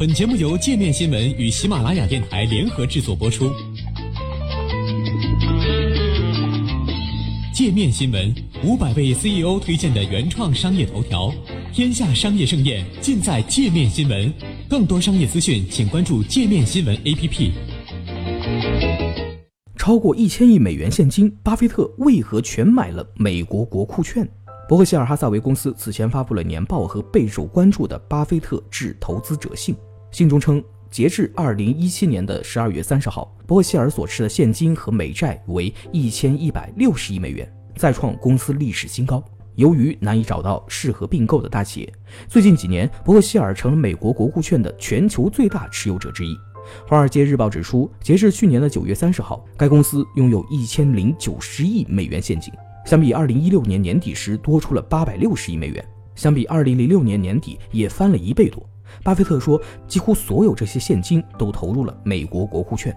[0.00, 3.52] 本节目由界面新闻与喜马拉雅电台联合制作播出。
[7.52, 8.34] 界面新闻
[8.64, 11.30] 五百位 CEO 推荐的原创商业头条，
[11.70, 14.32] 天下商业盛宴尽在界面新闻。
[14.70, 17.50] 更多商业资讯，请关注界面新闻 APP。
[19.76, 24.26] 超过一千亿美元现金，巴菲特为何全买了美国国库券？
[24.66, 29.76] 伯克希尔哈萨韦公司此前发布了年报和备受关注的巴菲特致投资者信。
[30.12, 39.22] 信中称，截至二零一七年的十二月三十号，伯克希尔所持的现金和美债为一千一百六十亿美元，再创公司历史新高。
[39.54, 41.92] 由于难以找到适合并购的大企业，
[42.28, 46.34] 最近几年，伯克希尔成了美国国库券的全球最大持有者之一。
[46.86, 52.52] 《华尔街日报》指出，截至去年的九月三十号，该公司拥有一千零九十亿美元现金，
[52.84, 55.84] 相比二零一六年年底时多出了八百六十亿美元，
[56.14, 58.68] 相比二零零六年年底也翻了一倍多。
[59.02, 62.96] 巴菲特说，几乎所有这些现金都投入了美国国库券，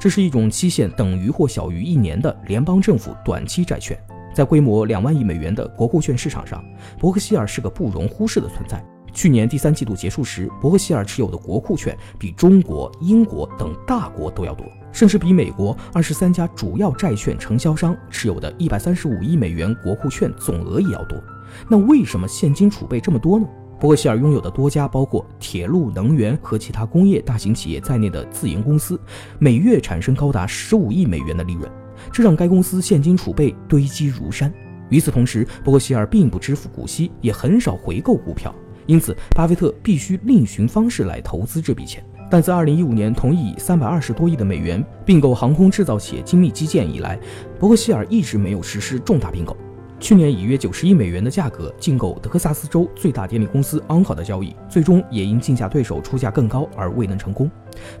[0.00, 3.98] 这是一种期限等于或小于一年的联邦政府短期债券。
[4.34, 6.62] 在规模两万亿美元的国库券市场上，
[6.98, 8.84] 伯克希尔是个不容忽视的存在。
[9.12, 21.18] 去年第三季度结束时，伯克希尔持有的国库券比中国、英国等大国都要多，甚至比美国二十三家主要债券承销商持有的一百三十五亿美元国库券总额也要多。
[21.66, 23.46] 那为什么现金储备这么多呢？
[23.78, 28.98] 伯克希尔拥有的多家包括铁路、能源和其他工业大型企业在内的自营公司，
[29.38, 31.70] 每月产生高达十五亿美元的利润，
[32.10, 34.52] 这让该公司现金储备堆积如山。
[34.88, 38.54] 与此同时，伯克希尔并不支付股息，也很少回购股票，
[38.86, 42.02] 因此巴菲特必须另寻方式来投资这笔钱。
[42.30, 47.18] 但自2015年同意以320多亿的美元并购航空制造企业精密基建以来，
[47.58, 49.56] 伯克希尔一直没有实施重大并购。
[49.98, 57.50] 去年以约九十亿美元的价格竞购德克萨斯州最大电力公司安好的交易，最终也因竞价对手出价更高而未能成功。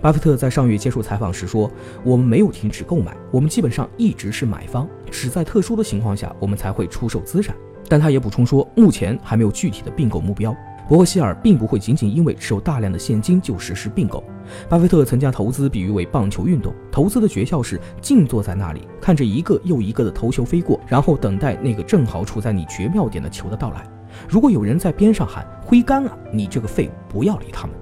[0.00, 1.70] 巴菲特在上月接受采访时说
[2.04, 7.56] ：“我们没有停止购买，我们基本上一直是买方，只在特殊的情况下我们才会出售资产。”
[7.88, 10.54] 但他也补充说，目前还没有具体的并购目标。
[10.88, 14.22] 伯克希尔并不会仅仅因为持有大量的现金就实施并购。
[14.68, 23.84] 巴菲特曾将投资比喻为棒球运动，投资的诀窍是静坐在那里，看着一个又一个的投球飞过，然后等待那个正好处在你绝妙点的球的到来。
[24.28, 27.74] 如果有人在边上喊“挥杆啊”，你这个废物不要理他们。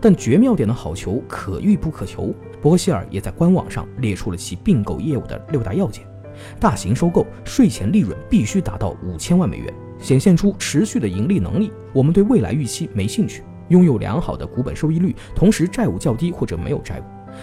[0.00, 2.34] 但绝妙点的好球可遇不可求。
[2.60, 6.06] 伯克希尔也在官网上列出了其并购业务的六大要件：
[6.60, 9.72] 大型收购，税前利润必须达到五千万美元。
[9.98, 13.42] 显现出持续的盈利能力，我们对未来预期没兴趣。
[13.68, 17.02] 拥有良好的股本收益率，同时债务较低或者没有债务。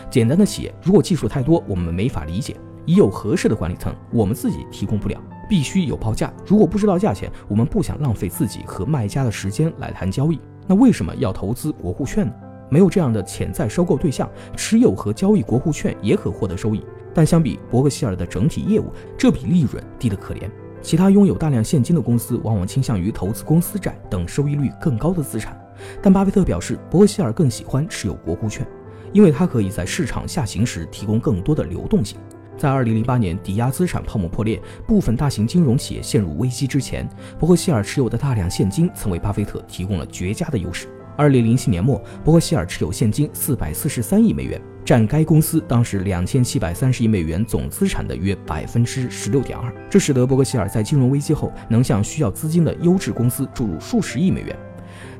[0.10, 2.56] 简单的企业，如果技术太多，我们没法理解。
[2.86, 5.18] 已有合适的管理层，我们自己提供不了，
[5.50, 6.34] 必须有报价。
[6.46, 10.40] 如果不知道价钱，我们不想浪费自己和卖家的时间来谈交易。
[10.68, 12.34] 那为什么要投资国库券呢？
[12.70, 16.84] 没有这样的潜在收购对象，持有和交易国库券也可获得收益。
[17.14, 18.86] 但相比伯克希尔的整体业务，
[19.18, 20.50] 这笔利润低得可怜。
[20.84, 25.58] 其他拥有大量现金的公司往往倾向于投资公司债等收益率更高的资产，
[26.02, 28.68] 但巴菲特表示，伯克希尔更喜欢持有国库券，
[29.14, 32.20] 因为它可以在市场下行时提供更多的流动性。
[32.58, 40.88] 在2008年抵押资产泡沫破裂、部分大型金融企业陷入危机之前，伯克希尔持有的大量现金曾为巴菲特提供了绝佳的优势。
[41.18, 44.62] 2007年末，伯克希尔持有现金443亿美元。
[44.86, 54.56] 占该公司当时两千七百三十亿美元总资产的约百分之十六点二，这使得伯克希尔在金融危机后能向需要资金的优质公司注入数十亿美元。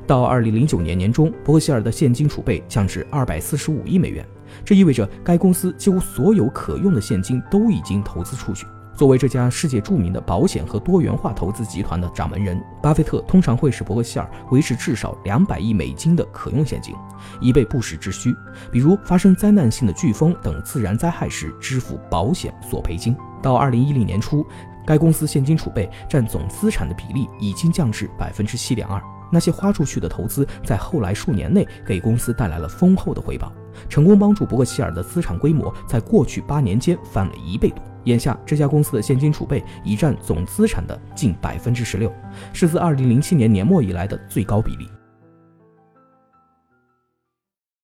[0.06, 4.24] 到二零零九年年中，伯克希尔的现金储备降至二百四十五亿美元，
[4.64, 8.66] 这意味着该公司几乎所有可用的现金都已经投资出去。
[8.96, 16.94] 作为这家世界著名的保险和多元化投资集团的掌门人，巴菲特通常会使伯克希尔维持至少两百亿美金的可用现金，
[17.40, 18.34] 以备不时之需，
[18.70, 23.16] 比如发生灾难性的飓风等自然灾害时支付保险索赔金。
[23.42, 24.46] 到二零一零年初，
[24.86, 29.02] 该公司现金储备占总资产的比例已经降至百分之七点二。
[29.32, 33.52] 那些花出去的投资，在后来数年内给公司带来了丰厚的回报，
[33.88, 37.82] 成功帮助伯克希尔的资产规模在过去八年间翻了一倍多。
[38.04, 42.12] 眼下，这家公司的现金储备已占总资产的近百分之十六，
[42.52, 44.88] 是自二零零七年年末以来的最高比例。